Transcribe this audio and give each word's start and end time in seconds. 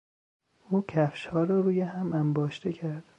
او 0.69 0.85
کفشها 0.87 1.43
را 1.43 1.59
روی 1.59 1.81
هم 1.81 2.13
انباشته 2.13 2.73
کرد. 2.73 3.03